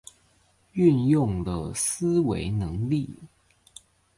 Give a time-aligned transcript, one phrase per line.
[0.73, 3.07] 運用了思維能力